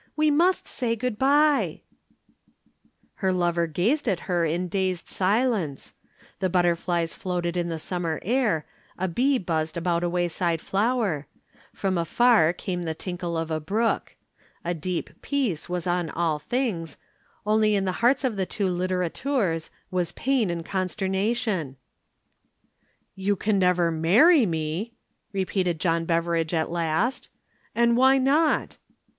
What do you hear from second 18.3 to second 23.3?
the two littérateurs was pain and consternation. [Illustration: The Confession of Ellaline.]